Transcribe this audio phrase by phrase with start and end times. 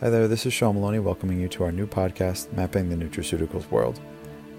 [0.00, 3.70] Hi there, this is Sean Moloney welcoming you to our new podcast, Mapping the Nutraceuticals
[3.70, 4.00] World.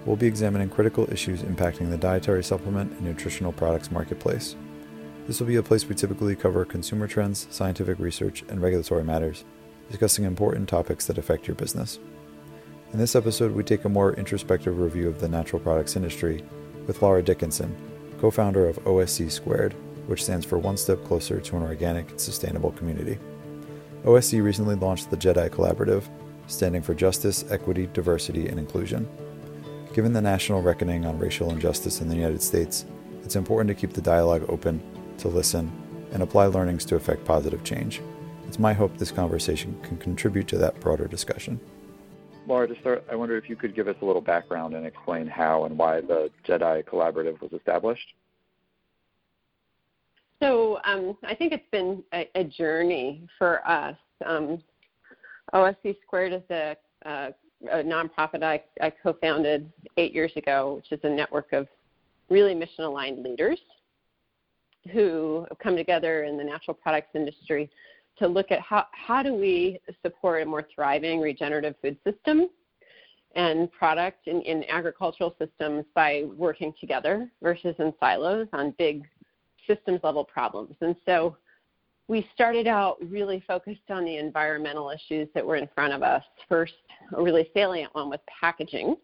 [0.06, 4.54] We'll be examining critical issues impacting the dietary supplement and nutritional products marketplace.
[5.26, 9.44] This will be a place we typically cover consumer trends, scientific research, and regulatory matters,
[9.90, 11.98] discussing important topics that affect your business.
[12.92, 16.44] In this episode, we take a more introspective review of the natural products industry
[16.86, 17.74] with Lara Dickinson,
[18.20, 19.74] co founder of OSC Squared,
[20.06, 23.18] which stands for One Step Closer to an Organic and Sustainable Community.
[24.04, 26.08] OSC recently launched the JEDI Collaborative,
[26.48, 29.08] standing for Justice, Equity, Diversity, and Inclusion.
[29.94, 32.84] Given the national reckoning on racial injustice in the United States,
[33.22, 34.82] it's important to keep the dialogue open,
[35.18, 35.70] to listen,
[36.10, 38.02] and apply learnings to effect positive change.
[38.48, 41.60] It's my hope this conversation can contribute to that broader discussion.
[42.48, 45.28] Lara, to start, I wonder if you could give us a little background and explain
[45.28, 48.14] how and why the JEDI Collaborative was established.
[50.42, 53.96] So um, I think it's been a, a journey for us.
[54.26, 54.60] Um,
[55.54, 57.28] OSC Squared is a, a,
[57.70, 61.68] a nonprofit I, I co-founded eight years ago, which is a network of
[62.28, 63.60] really mission-aligned leaders
[64.92, 67.70] who have come together in the natural products industry
[68.18, 72.48] to look at how, how do we support a more thriving regenerative food system
[73.36, 79.04] and product in, in agricultural systems by working together versus in silos on big
[79.66, 80.74] systems level problems.
[80.80, 81.36] And so
[82.08, 86.22] we started out really focused on the environmental issues that were in front of us.
[86.48, 86.74] First,
[87.16, 88.96] a really salient one was packaging.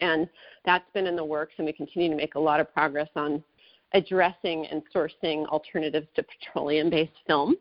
[0.00, 0.28] And
[0.64, 3.42] that's been in the works, and we continue to make a lot of progress on
[3.92, 7.56] addressing and sourcing alternatives to petroleum based film.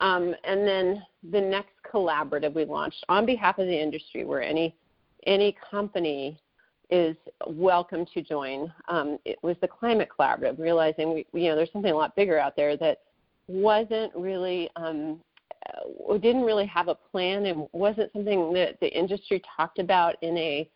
[0.00, 4.74] Um, and then the next collaborative we launched on behalf of the industry, where any
[5.26, 6.38] any company
[6.90, 8.72] is welcome to join.
[8.88, 12.38] Um, it was the Climate Collaborative, realizing we, you know there's something a lot bigger
[12.38, 12.98] out there that
[13.48, 15.20] wasn't really um,
[15.68, 20.36] uh, didn't really have a plan and wasn't something that the industry talked about in
[20.36, 20.68] a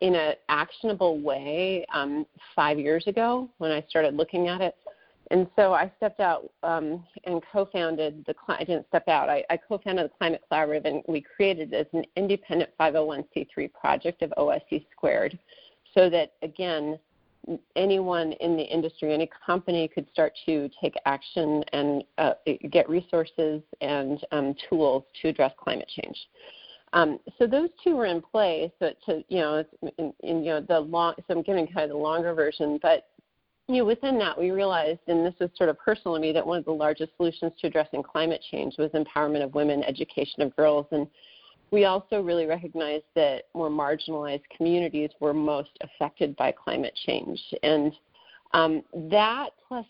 [0.00, 4.76] in an actionable way um, five years ago when I started looking at it.
[5.30, 8.34] And so I stepped out um, and co-founded the.
[8.48, 9.28] I didn't step out.
[9.28, 14.32] I, I co-founded the Climate Collaborative, and we created as an independent 501c3 project of
[14.36, 15.38] OSC Squared,
[15.94, 16.98] so that again,
[17.76, 22.34] anyone in the industry, any company could start to take action and uh,
[22.70, 26.18] get resources and um, tools to address climate change.
[26.92, 28.70] Um, so those two were in place.
[28.78, 29.64] But to you know,
[29.98, 31.14] in, in, you know the long.
[31.18, 33.08] So I'm giving kind of the longer version, but
[33.68, 36.46] you know, within that, we realized, and this was sort of personal to me, that
[36.46, 40.54] one of the largest solutions to addressing climate change was empowerment of women, education of
[40.54, 41.06] girls, and
[41.70, 47.92] we also really recognized that more marginalized communities were most affected by climate change, and
[48.52, 49.86] um, that plus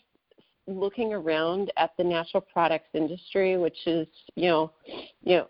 [0.67, 4.71] looking around at the natural products industry, which is you know,
[5.21, 5.47] you know,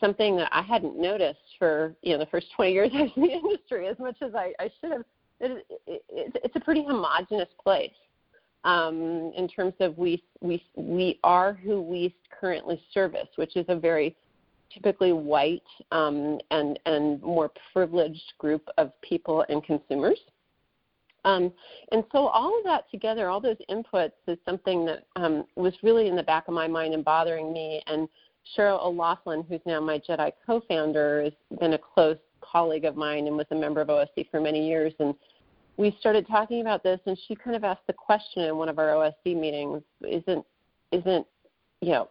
[0.00, 3.22] something that I hadn't noticed for you know the first 20 years I was in
[3.22, 5.04] the industry as much as I, I should have
[5.40, 6.02] it, it,
[6.44, 7.90] it's a pretty homogenous place
[8.64, 13.76] um, in terms of we, we, we are who we currently service, which is a
[13.76, 14.16] very
[14.72, 15.62] typically white
[15.92, 20.18] um, and, and more privileged group of people and consumers.
[21.24, 21.52] Um,
[21.92, 26.08] and so all of that together, all those inputs, is something that um, was really
[26.08, 27.82] in the back of my mind and bothering me.
[27.86, 28.08] And
[28.56, 33.36] Cheryl O'Loughlin, who's now my JEDI co-founder, has been a close colleague of mine and
[33.36, 34.92] was a member of OSC for many years.
[34.98, 35.14] And
[35.76, 38.78] we started talking about this, and she kind of asked the question in one of
[38.78, 40.44] our OSC meetings: "Isn't
[40.92, 41.26] isn't
[41.80, 42.08] you know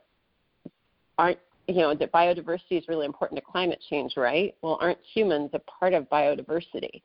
[1.18, 4.56] aren't you know that biodiversity is really important to climate change, right?
[4.62, 7.02] Well, aren't humans a part of biodiversity?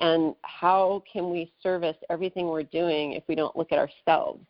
[0.00, 4.44] And how can we service everything we're doing if we don't look at ourselves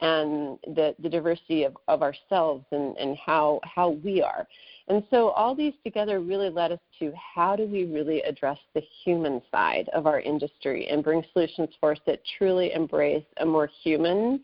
[0.00, 4.46] and the, the diversity of, of ourselves and, and how how we are?
[4.88, 8.82] And so all these together really led us to how do we really address the
[9.02, 13.68] human side of our industry and bring solutions for us that truly embrace a more
[13.82, 14.40] human,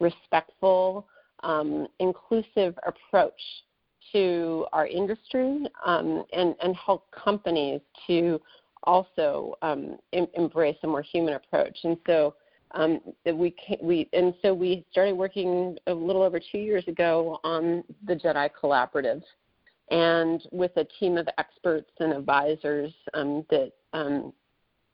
[0.00, 1.06] respectful,
[1.42, 3.40] um, inclusive approach
[4.12, 8.40] to our industry um, and, and help companies to
[8.84, 11.76] also um, em- embrace a more human approach.
[11.84, 12.34] And so
[12.72, 17.84] um, we, we and so we started working a little over two years ago on
[18.06, 19.22] the JEDI Collaborative,
[19.90, 24.32] and with a team of experts and advisors um, that um,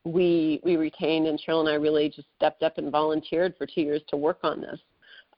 [0.05, 3.83] we we retained, and Cheryl and I really just stepped up and volunteered for two
[3.83, 4.81] years to work on this.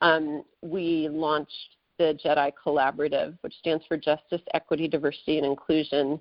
[0.01, 6.21] Um, we launched the JEDI Collaborative, which stands for Justice, Equity, Diversity, and Inclusion,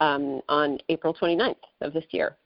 [0.00, 2.36] um, on April 29th of this year.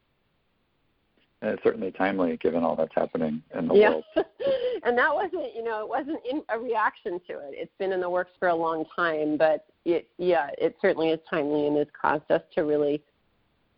[1.43, 3.91] And it's certainly timely given all that's happening in the yeah.
[3.91, 4.05] world.
[4.85, 7.53] and that wasn't, you know, it wasn't in a reaction to it.
[7.53, 11.21] It's been in the works for a long time, but it, yeah, it certainly is
[11.29, 13.03] timely and has caused us to really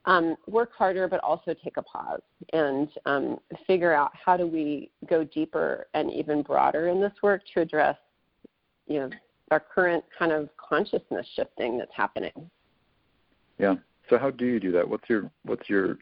[0.06, 2.23] um, work harder, but also take a pause
[2.53, 7.43] and um, figure out how do we go deeper and even broader in this work
[7.55, 7.97] to address,
[8.88, 9.11] you know,
[9.53, 12.50] our current kind of consciousness shifting that's happening.
[13.59, 13.76] Yeah.
[14.11, 14.88] So how do you do that?
[14.88, 15.99] What's your what's your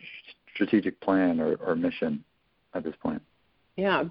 [0.54, 2.24] strategic plan or, or mission
[2.74, 3.22] at this point?
[3.76, 4.04] Yeah.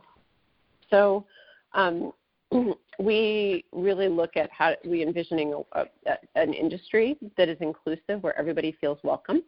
[0.89, 1.25] So
[1.74, 2.12] um,
[3.00, 8.38] we really look at how we envisioning a, a, an industry that is inclusive, where
[8.38, 9.44] everybody feels welcome,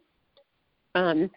[0.94, 1.30] um,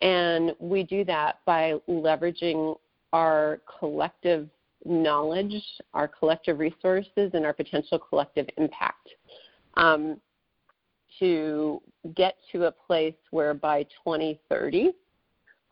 [0.00, 2.76] and we do that by leveraging
[3.12, 4.48] our collective
[4.84, 5.62] knowledge,
[5.94, 9.08] our collective resources, and our potential collective impact.
[9.74, 10.20] Um,
[11.18, 11.80] to
[12.14, 14.90] get to a place where by 2030,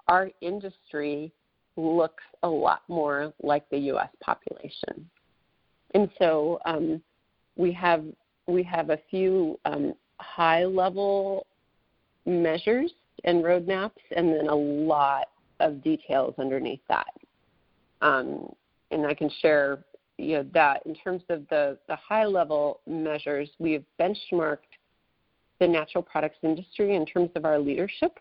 [0.09, 1.33] our industry
[1.77, 4.09] looks a lot more like the U.S.
[4.21, 5.09] population.
[5.95, 7.03] And so um,
[7.57, 8.05] we have
[8.47, 11.47] we have a few um, high level
[12.27, 12.93] measures
[13.25, 15.29] and roadmaps, and then a lot
[15.61, 17.13] of details underneath that.
[18.03, 18.53] Um,
[18.91, 19.85] and I can share
[20.19, 24.76] you know that in terms of the, the high level measures, we've benchmarked
[25.59, 28.19] the natural products industry in terms of our leadership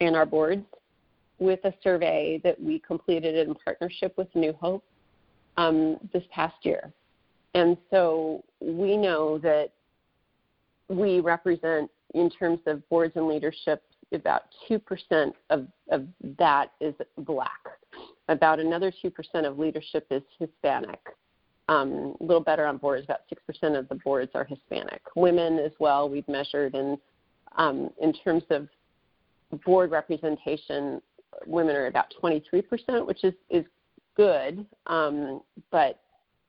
[0.00, 0.64] and our boards
[1.38, 4.84] with a survey that we completed in partnership with New Hope
[5.56, 6.92] um, this past year.
[7.54, 9.72] And so we know that
[10.88, 13.82] we represent, in terms of boards and leadership,
[14.12, 16.06] about 2% of, of
[16.38, 17.60] that is black.
[18.28, 19.12] About another 2%
[19.46, 21.00] of leadership is Hispanic
[21.70, 23.04] um, a little better on boards.
[23.04, 25.00] About 6% of the boards are Hispanic.
[25.14, 26.98] Women as well, we've measured, and
[27.56, 28.68] um, in terms of
[29.64, 31.00] board representation,
[31.46, 33.64] women are about 23%, which is, is
[34.16, 36.00] good, um, but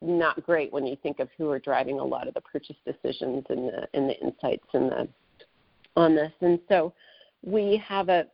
[0.02, 3.46] not great when you think of who are driving a lot of the purchase decisions
[3.50, 5.08] and the, and the insights in the,
[5.96, 6.32] on this.
[6.42, 6.94] And so
[7.44, 8.26] we have a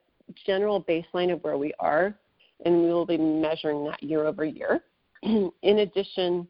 [0.46, 2.16] general baseline of where we are,
[2.64, 4.82] and we will be measuring that year over year.
[5.24, 6.48] in addition,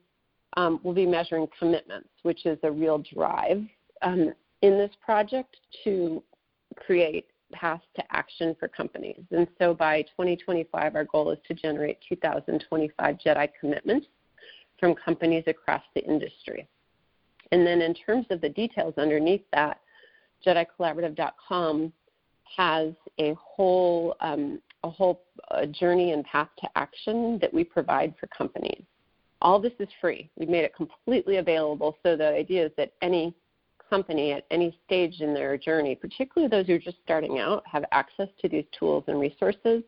[0.58, 3.64] um, we'll be measuring commitments, which is a real drive
[4.02, 4.34] um,
[4.64, 6.22] in this project to
[6.76, 9.22] create paths to action for companies.
[9.32, 14.08] And so by 2025, our goal is to generate 2,025 JEDI commitments
[14.80, 16.68] from companies across the industry.
[17.52, 19.80] And then in terms of the details underneath that,
[20.46, 21.94] JEDIcollaborative.com
[22.58, 28.14] has a whole um, a whole uh, journey and path to action that we provide
[28.20, 28.84] for companies.
[29.42, 30.30] All this is free.
[30.36, 31.98] We've made it completely available.
[32.04, 33.36] So the idea is that any
[33.90, 37.86] company at any stage in their journey, particularly those who are just starting out, have
[37.92, 39.84] access to these tools and resources.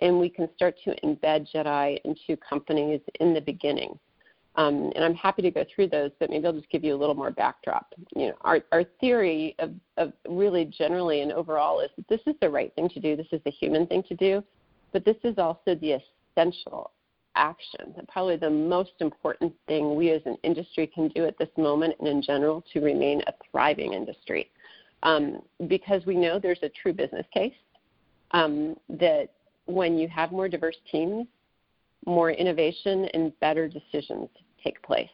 [0.00, 3.98] And we can start to embed JEDI into companies in the beginning.
[4.54, 6.98] Um, and I'm happy to go through those, but maybe I'll just give you a
[6.98, 7.94] little more backdrop.
[8.16, 12.34] You know, our, our theory of, of really generally and overall is that this is
[12.40, 14.42] the right thing to do, this is the human thing to do,
[14.92, 16.00] but this is also the
[16.36, 16.90] essential
[17.38, 17.94] action.
[18.08, 22.08] Probably the most important thing we as an industry can do at this moment and
[22.08, 24.50] in general to remain a thriving industry.
[25.04, 27.54] Um, because we know there's a true business case
[28.32, 29.28] um, that
[29.66, 31.26] when you have more diverse teams,
[32.04, 34.28] more innovation and better decisions
[34.62, 35.10] take place.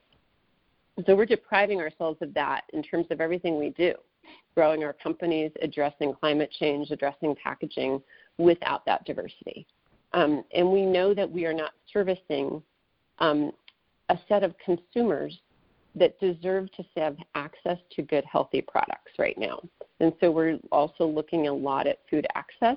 [1.07, 3.95] So we're depriving ourselves of that in terms of everything we do,
[4.55, 8.01] growing our companies, addressing climate change, addressing packaging
[8.39, 9.67] without that diversity.
[10.15, 12.63] Um, and we know that we are not servicing
[13.19, 13.51] um,
[14.09, 15.37] a set of consumers
[15.97, 19.61] that deserve to have access to good, healthy products right now.
[20.01, 22.77] And so we're also looking a lot at food access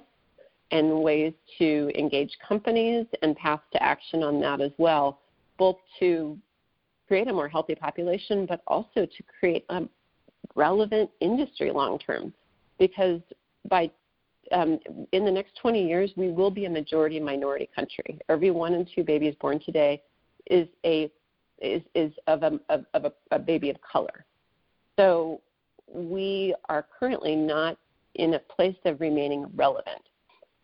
[0.71, 5.21] and ways to engage companies and path to action on that as well,
[5.57, 6.37] both to
[7.07, 9.83] create a more healthy population, but also to create a
[10.55, 12.33] relevant industry long term.
[12.79, 13.21] Because
[13.69, 13.89] by
[14.51, 14.79] um,
[15.11, 18.19] in the next 20 years, we will be a majority minority country.
[18.29, 20.01] Every one in two babies born today
[20.49, 21.11] is a
[21.59, 24.25] is, is of, a, of, of a, a baby of color.
[24.95, 25.41] So
[25.91, 27.79] we are currently not
[28.13, 30.03] in a place of remaining relevant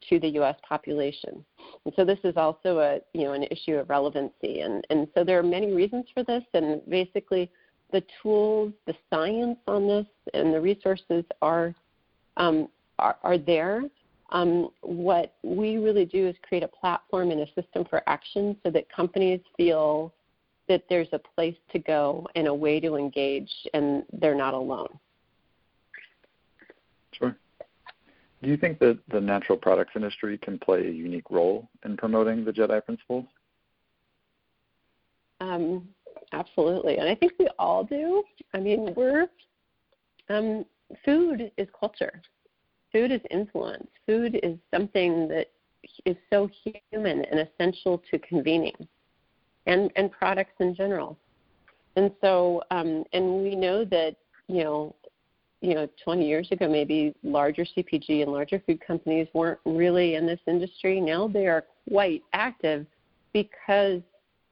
[0.09, 0.55] to the U.S.
[0.67, 1.43] population.
[1.85, 4.61] And so this is also a you know an issue of relevancy.
[4.61, 6.43] And and so there are many reasons for this.
[6.53, 7.49] And basically,
[7.91, 11.73] the tools, the science on this, and the resources are
[12.37, 12.67] um,
[12.99, 13.83] are, are there.
[14.31, 18.71] Um, what we really do is create a platform and a system for action so
[18.71, 20.13] that companies feel
[20.67, 24.87] that there's a place to go and a way to engage and they're not alone.
[27.11, 27.35] Sure.
[28.41, 32.43] Do you think that the natural products industry can play a unique role in promoting
[32.43, 33.25] the Jedi principles?
[35.39, 35.87] Um,
[36.31, 38.23] absolutely, and I think we all do.
[38.53, 39.27] I mean, we're
[40.29, 40.65] um,
[41.05, 42.21] food is culture.
[42.93, 43.87] Food is influence.
[44.05, 45.47] Food is something that
[46.05, 46.49] is so
[46.91, 48.75] human and essential to convening,
[49.65, 51.17] and and products in general.
[51.95, 54.15] And so, um, and we know that
[54.47, 54.95] you know,
[55.61, 60.25] you know, 20 years ago, maybe larger CPG and larger food companies weren't really in
[60.27, 61.01] this industry.
[61.01, 62.85] Now they are quite active
[63.31, 64.01] because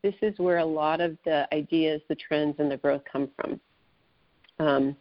[0.02, 3.60] this is where a lot of the ideas, the trends, and the growth come from.
[4.60, 4.96] Um,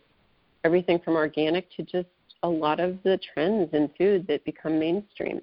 [0.65, 2.09] everything from organic to just
[2.43, 5.41] a lot of the trends in food that become mainstream.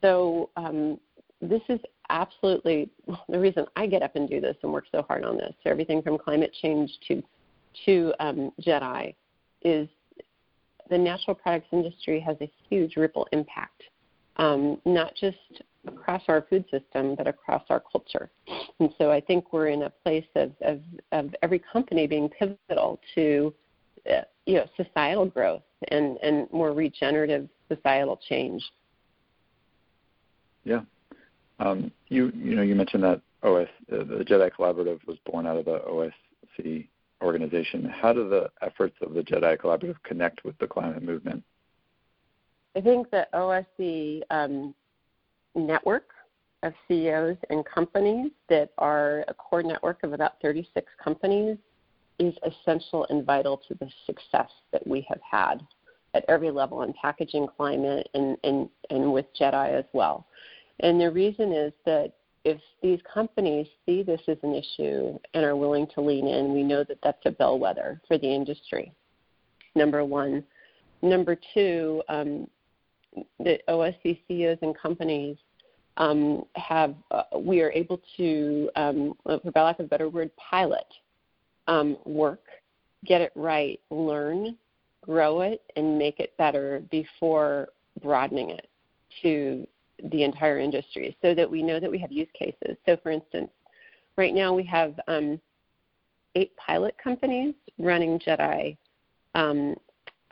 [0.00, 0.98] So um,
[1.40, 2.90] this is absolutely
[3.28, 5.54] the reason I get up and do this and work so hard on this.
[5.62, 7.22] So everything from climate change to
[7.86, 9.14] to um, Jedi
[9.62, 9.88] is
[10.88, 13.84] the natural products industry has a huge ripple impact,
[14.36, 15.36] um, not just
[15.86, 18.28] across our food system, but across our culture.
[18.80, 20.80] And so I think we're in a place of, of,
[21.12, 23.54] of every company being pivotal to
[24.10, 28.62] uh, you know societal growth and, and more regenerative societal change.
[30.64, 30.80] Yeah,
[31.58, 35.56] um, you you know you mentioned that OS uh, the Jedi Collaborative was born out
[35.56, 36.86] of the OSC
[37.22, 37.84] organization.
[37.84, 41.42] How do the efforts of the Jedi Collaborative connect with the climate movement?
[42.76, 44.74] I think the OSC um,
[45.54, 46.10] network
[46.62, 51.56] of CEOs and companies that are a core network of about 36 companies
[52.20, 55.60] is essential and vital to the success that we have had
[56.14, 60.26] at every level in packaging climate and, and, and with Jedi as well.
[60.80, 62.12] And the reason is that
[62.44, 66.62] if these companies see this as an issue and are willing to lean in, we
[66.62, 68.92] know that that's a bellwether for the industry.
[69.74, 70.44] Number one.
[71.02, 72.46] Number two, um,
[73.38, 75.36] the OSC CEOs and companies
[75.96, 80.86] um, have, uh, we are able to, um, for lack of a better word, pilot
[81.70, 82.42] um, work,
[83.06, 84.56] get it right, learn,
[85.02, 87.68] grow it, and make it better before
[88.02, 88.68] broadening it
[89.22, 89.66] to
[90.10, 92.76] the entire industry so that we know that we have use cases.
[92.84, 93.50] So, for instance,
[94.16, 95.40] right now we have um,
[96.34, 98.76] eight pilot companies running Jedi
[99.36, 99.76] um,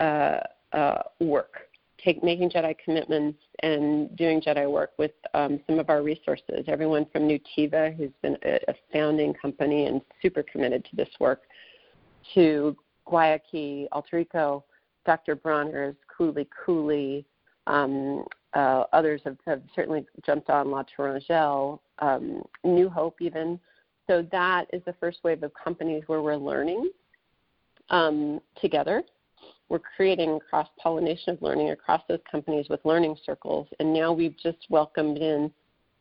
[0.01, 0.41] uh,
[0.73, 1.68] uh, work,
[2.03, 6.65] take, making Jedi commitments and doing Jedi work with um, some of our resources.
[6.67, 11.43] Everyone from Nutiva, who's been a, a, founding company and super committed to this work,
[12.35, 12.77] to
[13.07, 14.65] Guayaki, Alter Eco,
[15.07, 15.37] Dr.
[15.37, 17.25] Bronner's, Kuli Kuli,
[17.67, 18.25] um,
[18.55, 23.61] uh, others have, have, certainly jumped on La Tourangelle, um, New Hope even.
[24.07, 26.91] So that is the first wave of companies where we're learning
[27.91, 29.03] um, together.
[29.69, 33.69] We're creating cross pollination of learning across those companies with learning circles.
[33.81, 35.51] And now we've just welcomed in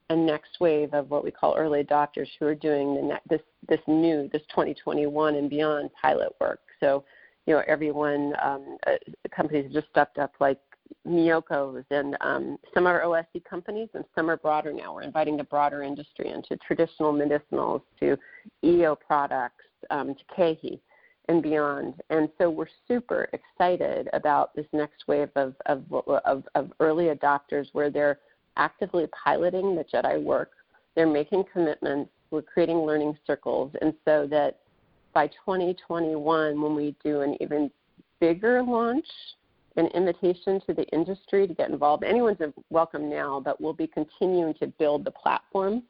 [0.10, 3.82] a next wave of what we call early adopters who are doing the this this
[3.88, 6.62] new this 2021 and beyond pilot work.
[6.80, 7.04] So,
[7.46, 8.92] you know, everyone um, uh,
[9.36, 10.60] companies have just stepped up like
[11.06, 14.94] Miyoko's and um, some are OSC companies and some are broader now.
[14.94, 18.18] We're inviting the broader industry into traditional medicinals to
[18.64, 20.80] EO products um, to KeHE
[21.28, 21.96] and beyond.
[22.10, 25.84] And so we're super excited about this next wave of, of,
[26.26, 28.20] of, of early adopters where they're
[28.56, 30.52] actively piloting the Jedi work.
[30.96, 32.12] They're making commitments.
[32.32, 33.72] We're creating learning circles.
[33.82, 34.60] And so that
[35.14, 37.72] by 2021, when we do an even
[38.20, 39.08] bigger launch
[39.78, 42.04] an invitation to the industry to get involved.
[42.04, 45.84] Anyone's welcome now, but we'll be continuing to build the platform,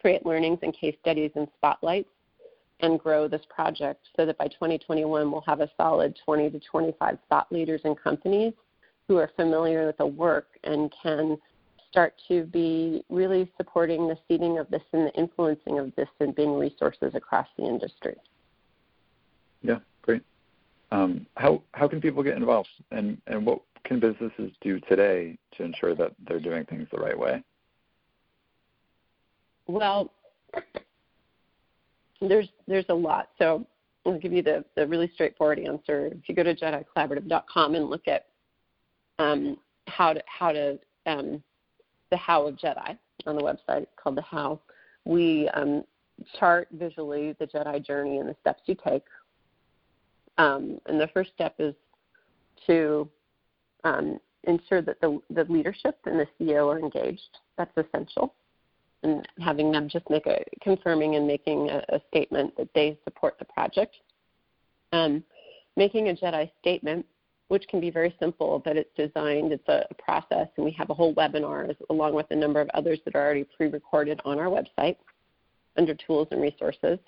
[0.00, 2.10] create learnings and case studies and spotlights,
[2.80, 7.18] and grow this project so that by 2021 we'll have a solid 20 to 25
[7.28, 8.52] thought leaders and companies
[9.08, 11.38] who are familiar with the work and can
[11.90, 16.34] start to be really supporting the seeding of this and the influencing of this and
[16.34, 18.14] being resources across the industry.
[19.62, 20.22] Yeah, great.
[20.90, 25.64] Um, how how can people get involved, and and what can businesses do today to
[25.64, 27.42] ensure that they're doing things the right way?
[29.66, 30.12] Well,
[32.20, 33.30] there's there's a lot.
[33.38, 33.66] So
[34.04, 36.06] I'll give you the, the really straightforward answer.
[36.06, 38.26] If you go to JediCollaborative.com and look at
[39.18, 39.56] um,
[39.88, 41.42] how to how to um,
[42.10, 42.96] the how of Jedi
[43.26, 44.60] on the website called the how,
[45.04, 45.82] we um,
[46.38, 49.02] chart visually the Jedi journey and the steps you take
[50.38, 51.74] um, and the first step is
[52.66, 53.08] to
[53.84, 57.38] um, ensure that the, the leadership and the CEO are engaged.
[57.56, 58.34] That's essential.
[59.02, 63.38] And having them just make a confirming and making a, a statement that they support
[63.38, 63.94] the project.
[64.92, 65.22] Um,
[65.76, 67.06] making a Jedi statement
[67.48, 70.94] which can be very simple, but it's designed, it's a process, and we have a
[70.94, 74.46] whole webinar along with a number of others that are already pre recorded on our
[74.46, 74.96] website
[75.76, 76.98] under tools and resources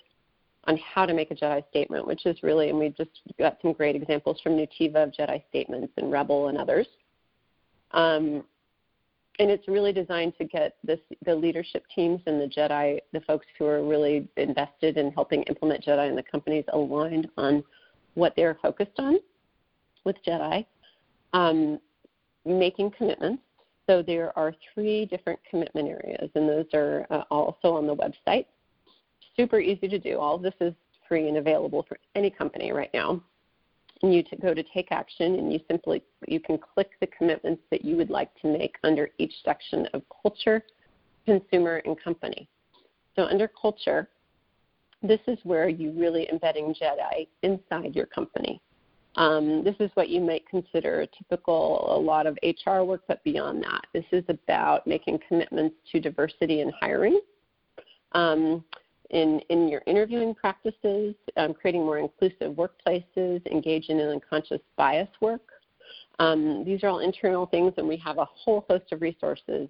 [0.65, 3.73] on how to make a Jedi statement, which is really, and we've just got some
[3.73, 6.87] great examples from Nutiva of Jedi statements and REBBL and others.
[7.91, 8.43] Um,
[9.39, 13.45] and it's really designed to get this, the leadership teams and the Jedi, the folks
[13.57, 17.63] who are really invested in helping implement Jedi in the companies aligned on
[18.15, 19.17] what they're focused on
[20.03, 20.65] with Jedi,
[21.31, 21.79] um,
[22.45, 23.41] making commitments.
[23.87, 28.45] So there are three different commitment areas, and those are uh, also on the website.
[29.37, 30.19] Super easy to do.
[30.19, 30.73] All this is
[31.07, 33.23] free and available for any company right now.
[34.01, 37.61] And you to go to take action, and you simply you can click the commitments
[37.69, 40.63] that you would like to make under each section of culture,
[41.25, 42.47] consumer, and company.
[43.15, 44.07] So under culture,
[45.01, 48.61] this is where you really embedding Jedi inside your company.
[49.15, 53.63] Um, this is what you might consider typical, a lot of HR work, but beyond
[53.63, 57.19] that, this is about making commitments to diversity in hiring,
[58.13, 58.63] um,
[59.09, 65.41] in, in your interviewing practices, um, creating more inclusive workplaces, engaging in unconscious bias work.
[66.19, 69.69] Um, these are all internal things, and we have a whole host of resources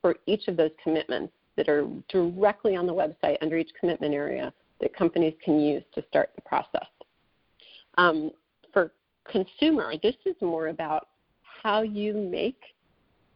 [0.00, 4.52] for each of those commitments that are directly on the website under each commitment area
[4.80, 6.86] that companies can use to start the process.
[7.98, 8.30] Um,
[8.72, 8.92] for
[9.30, 11.08] consumer, this is more about
[11.62, 12.60] how you make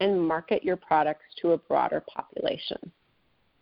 [0.00, 2.78] and market your products to a broader population.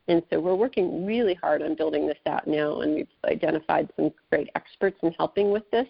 [0.08, 4.10] And so we're working really hard on building this out now, and we've identified some
[4.30, 5.86] great experts in helping with this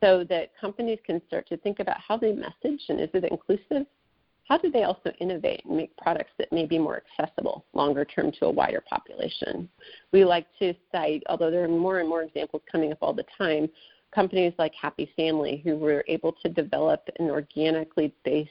[0.00, 3.86] so that companies can start to think about how they message and is it inclusive?
[4.48, 8.32] How do they also innovate and make products that may be more accessible longer term
[8.38, 9.68] to a wider population?
[10.12, 13.26] We like to cite, although there are more and more examples coming up all the
[13.36, 13.68] time,
[14.14, 18.50] companies like Happy Family who were able to develop an organically based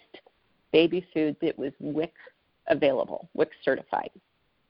[0.71, 2.13] baby food that was WIC
[2.67, 4.11] available, WIC certified.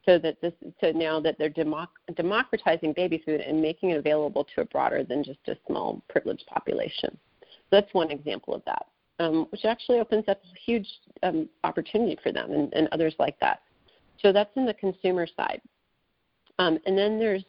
[0.07, 4.47] So that this, so now that they're democ- democratizing baby food and making it available
[4.55, 7.17] to a broader than just a small privileged population.
[7.41, 8.85] So that's one example of that,
[9.19, 10.87] um, which actually opens up a huge
[11.23, 13.63] um, opportunity for them and, and, others like that.
[14.21, 15.61] So that's in the consumer side.
[16.57, 17.43] Um, and then there's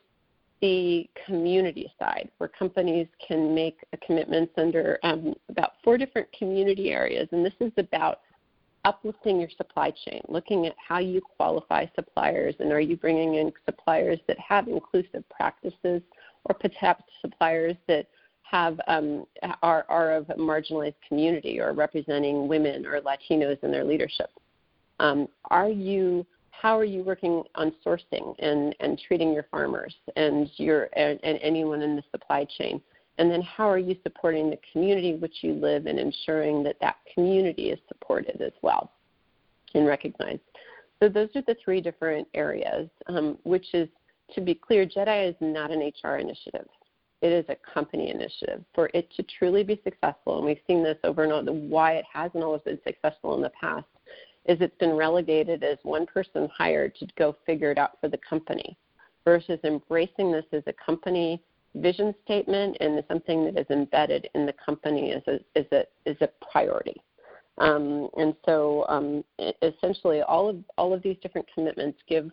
[0.61, 7.29] the community side, where companies can make commitments under um, about four different community areas.
[7.31, 8.21] And this is about
[8.85, 13.53] uplifting your supply chain, looking at how you qualify suppliers, and are you bringing in
[13.65, 16.03] suppliers that have inclusive practices,
[16.45, 18.09] or perhaps suppliers that
[18.51, 19.27] have um,
[19.63, 24.31] are, are of a marginalized community or representing women or Latinos in their leadership.
[25.01, 30.51] Um, are you how are you working on sourcing and, and treating your farmers and
[30.57, 32.81] your and, and anyone in the supply chain?
[33.19, 36.97] And then how are you supporting the community which you live and ensuring that that
[37.13, 38.93] community is supported as well
[39.75, 40.41] and recognized?
[41.01, 43.89] So those are the three different areas, um, which is,
[44.35, 46.67] to be clear, JEDI is not an HR initiative.
[47.21, 48.65] It is a company initiative.
[48.75, 52.05] For it to truly be successful, and we've seen this over and over, why it
[52.13, 53.87] hasn't always been successful in the past
[54.45, 58.19] is it's been relegated as one person hired to go figure it out for the
[58.29, 58.77] company
[59.25, 61.43] versus embracing this as a company
[61.77, 66.17] vision statement and something that is embedded in the company is a, as a, as
[66.21, 67.01] a priority.
[67.59, 69.25] Um, and so um,
[69.63, 72.31] essentially all of, all of these different commitments give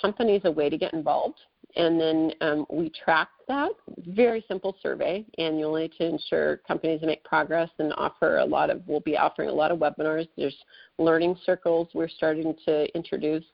[0.00, 1.38] companies a way to get involved.
[1.76, 3.70] And then um, we track that.
[4.08, 9.00] Very simple survey annually to ensure companies make progress and offer a lot of we'll
[9.00, 10.28] be offering a lot of webinars.
[10.36, 10.56] There's
[10.98, 13.44] learning circles we're starting to introduce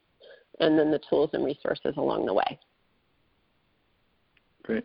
[0.61, 2.59] and then the tools and resources along the way.
[4.62, 4.85] Great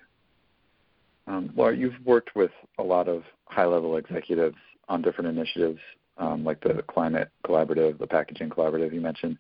[1.32, 4.58] um, well you've worked with a lot of high level executives
[4.90, 5.80] on different initiatives
[6.18, 9.38] um, like the climate collaborative the packaging collaborative you mentioned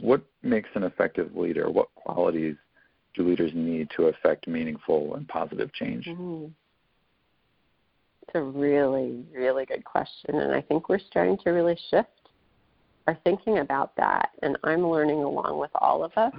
[0.00, 2.56] what makes an effective leader what qualities
[3.14, 6.06] do leaders need to affect meaningful and positive change?
[6.06, 6.46] Mm-hmm.
[8.22, 10.36] It's a really, really good question.
[10.36, 12.08] And I think we're starting to really shift
[13.06, 14.30] our thinking about that.
[14.42, 16.32] And I'm learning along with all of us.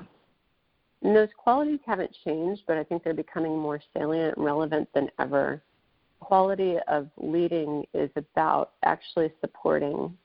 [1.05, 5.11] And those qualities haven't changed, but I think they're becoming more salient and relevant than
[5.19, 5.61] ever.
[6.19, 10.17] Quality of leading is about actually supporting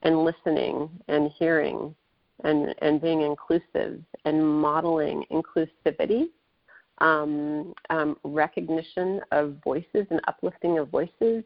[0.00, 1.94] and listening and hearing
[2.44, 6.28] and, and being inclusive and modeling inclusivity,
[6.96, 11.44] um, um, recognition of voices and uplifting of voices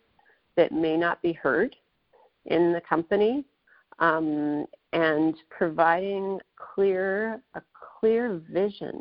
[0.54, 1.74] that may not be heard
[2.44, 3.44] in the company,
[3.98, 7.62] um, and providing clear a
[8.06, 9.00] clear vision,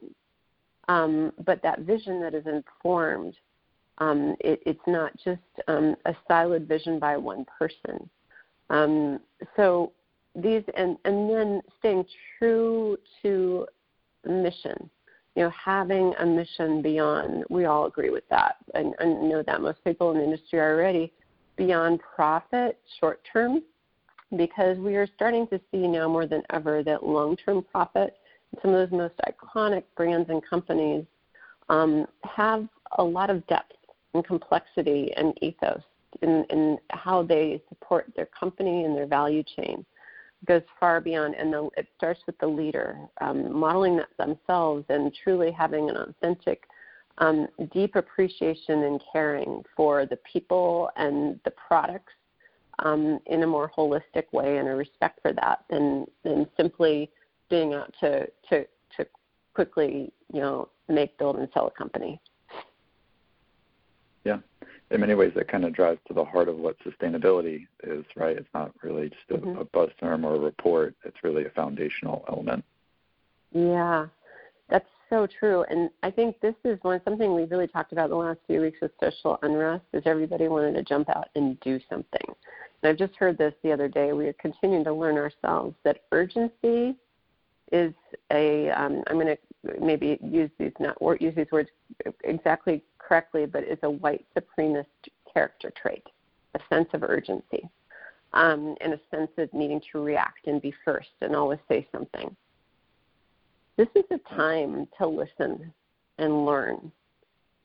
[0.88, 3.36] um, but that vision that is informed
[4.00, 8.10] Um, it, it's not just um, a siloed vision by one person.
[8.70, 9.20] Um,
[9.56, 9.92] so
[10.36, 12.06] these and and then staying
[12.38, 13.68] true to
[14.26, 14.90] mission.
[15.36, 17.46] You know, having a mission beyond.
[17.50, 20.74] We all agree with that, and, and know that most people in the industry are
[20.76, 21.14] already
[21.56, 23.62] beyond profit short term
[24.36, 28.18] because we are starting to see now more than ever that long term profit,
[28.62, 31.06] some of those most iconic brands and companies
[31.70, 33.74] um, have a lot of depth
[34.14, 35.82] and complexity and ethos
[36.22, 39.86] in, in how they support their company and their value chain.
[40.42, 44.86] It goes far beyond, and the, it starts with the leader um, modeling that themselves
[44.90, 46.64] and truly having an authentic,
[47.18, 52.14] um, deep appreciation and caring for the people and the products
[52.80, 57.10] um, in a more holistic way and a respect for that than than simply
[57.50, 58.66] being out to to
[58.98, 59.06] to
[59.54, 62.20] quickly you know make build and sell a company.
[64.24, 64.40] Yeah,
[64.92, 68.38] in many ways that kind of drives to the heart of what sustainability is, right?
[68.38, 69.60] It's not really just a, mm-hmm.
[69.60, 70.96] a buzz term or a report.
[71.04, 72.64] It's really a foundational element.
[73.52, 74.08] Yeah,
[74.70, 75.64] that's so true.
[75.70, 78.80] And I think this is one something we really talked about the last few weeks
[78.82, 82.36] with social unrest is everybody wanted to jump out and do something.
[82.82, 84.14] And I've just heard this the other day.
[84.14, 86.96] We are continuing to learn ourselves that urgency
[87.72, 87.94] is
[88.32, 88.70] a.
[88.70, 89.38] am going to
[89.80, 91.70] maybe use these not or use these words
[92.24, 94.86] exactly correctly, but is a white supremacist
[95.32, 96.04] character trait,
[96.56, 97.68] a sense of urgency,
[98.34, 102.36] um, and a sense of needing to react and be first and always say something.
[103.78, 105.74] This is a time to listen
[106.18, 106.92] and learn.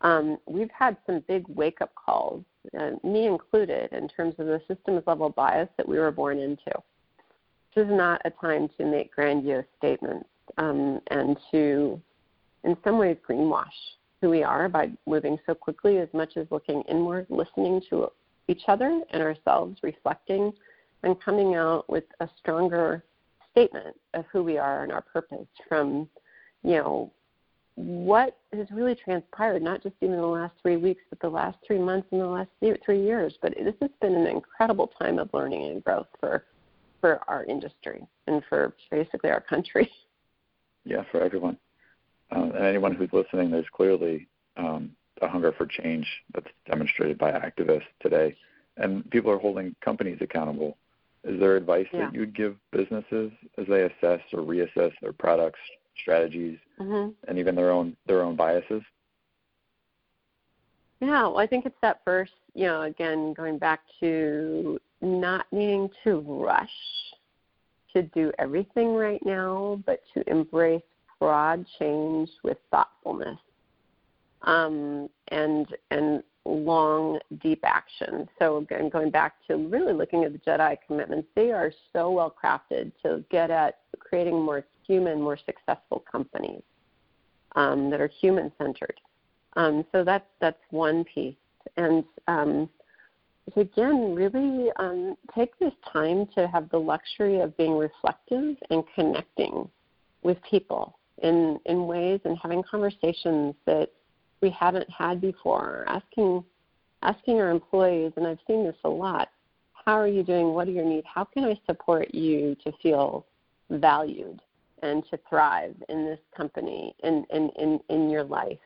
[0.01, 2.43] Um, we've had some big wake up calls,
[2.79, 6.73] uh, me included, in terms of the systems level bias that we were born into.
[7.75, 10.29] This is not a time to make grandiose statements
[10.59, 12.01] um, and to,
[12.65, 13.67] in some ways, greenwash
[14.21, 18.11] who we are by moving so quickly, as much as looking inward, listening to
[18.49, 20.53] each other and ourselves, reflecting,
[21.03, 23.05] and coming out with a stronger
[23.53, 26.09] statement of who we are and our purpose from,
[26.63, 27.11] you know,
[27.77, 31.79] what has really transpired, not just even the last three weeks, but the last three
[31.79, 32.51] months and the last
[32.85, 33.39] three years.
[33.41, 36.45] But this has been an incredible time of learning and growth for
[37.01, 39.91] for our industry and for basically our country.
[40.87, 41.59] Yeah, for everyone.
[42.35, 47.33] Uh, and anyone who's listening, there's clearly um, a hunger for change that's demonstrated by
[47.33, 48.35] activists today.
[48.79, 50.79] And people are holding companies accountable.
[51.25, 52.07] Is there advice yeah.
[52.07, 55.61] that you'd give businesses as they assess or reassess their products,
[56.01, 57.11] strategies, mm-hmm.
[57.29, 58.83] and even their own their own biases?
[61.01, 65.89] Yeah, well, I think it's that first, you know, again, going back to not needing
[66.05, 66.69] to rush
[67.95, 70.83] to do everything right now, but to embrace
[71.19, 73.39] broad change with thoughtfulness
[74.43, 78.29] um, and and long, deep action.
[78.39, 82.35] So again, going back to really looking at the Jedi commitments, they are so well
[82.43, 86.63] crafted to get at creating more human, more successful companies
[87.57, 89.01] um, that are human centered.
[89.57, 91.35] Um, so that's that's one piece,
[91.77, 92.69] and um,
[93.57, 99.69] again, really um, take this time to have the luxury of being reflective and connecting
[100.23, 103.91] with people in in ways and having conversations that
[104.41, 105.85] we haven't had before.
[105.87, 106.45] Asking
[107.03, 109.29] asking our employees, and I've seen this a lot.
[109.85, 110.53] How are you doing?
[110.53, 111.07] What are your needs?
[111.13, 113.27] How can I support you to feel
[113.71, 114.41] valued
[114.83, 118.59] and to thrive in this company in in in, in your life?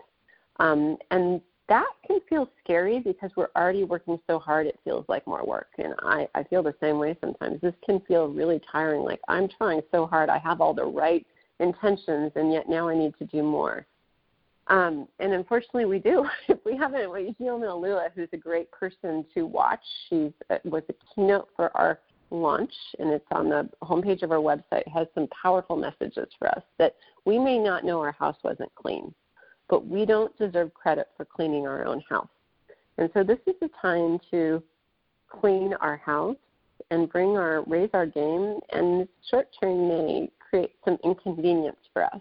[0.60, 5.26] Um, and that can feel scary because we're already working so hard it feels like
[5.26, 5.68] more work.
[5.78, 7.60] And I, I feel the same way sometimes.
[7.60, 11.26] This can feel really tiring like i'm trying so hard i have all the right
[11.60, 13.86] intentions and yet now i need to do more.
[14.68, 16.26] Um, and unfortunately we do.
[16.64, 21.48] We haven't Ijeoma Oluo who's a great person to watch she's uh, was a keynote
[21.54, 26.28] for our launch and it's on the homepage of our website has some powerful messages
[26.38, 29.14] for us that we may not know our house wasn't clean
[29.68, 32.28] but we don't deserve credit for cleaning our own house.
[32.98, 34.62] And so this is the time to
[35.28, 36.36] clean our house
[36.90, 42.20] and bring our raise our game and short term may create some inconvenience for us.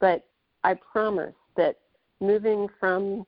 [0.00, 0.26] But
[0.64, 1.78] I promise that
[2.20, 3.26] moving from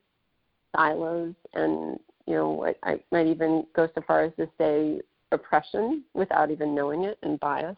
[0.74, 5.00] silos and you know I, I might even go so far as to say
[5.33, 7.76] oppression without even knowing it and bias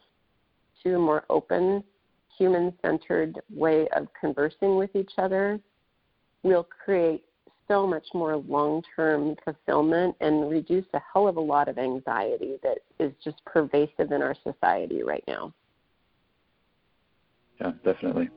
[0.83, 1.83] to a more open
[2.37, 5.59] human centered way of conversing with each other
[6.43, 7.23] will create
[7.67, 12.57] so much more long term fulfillment and reduce a hell of a lot of anxiety
[12.63, 15.53] that is just pervasive in our society right now.
[17.59, 18.29] Yeah, definitely.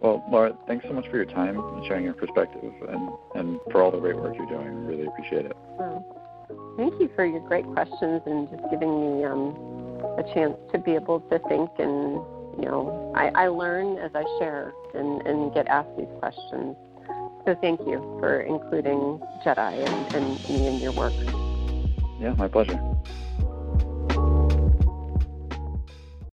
[0.00, 3.82] Well, Lara, thanks so much for your time and sharing your perspective and, and for
[3.82, 4.86] all the great work you're doing.
[4.86, 5.52] Really appreciate it.
[5.78, 9.54] Well, thank you for your great questions and just giving me um,
[10.18, 12.20] a chance to be able to think and,
[12.58, 16.76] you know, I, I learn as I share and, and get asked these questions.
[17.46, 21.14] So thank you for including Jedi and, and me in your work.
[22.20, 22.78] Yeah, my pleasure.